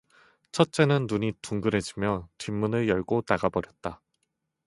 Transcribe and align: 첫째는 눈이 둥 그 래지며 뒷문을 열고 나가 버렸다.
첫째는 0.51 1.05
눈이 1.07 1.33
둥 1.43 1.61
그 1.61 1.67
래지며 1.67 2.27
뒷문을 2.39 2.89
열고 2.89 3.21
나가 3.21 3.49
버렸다. 3.49 4.01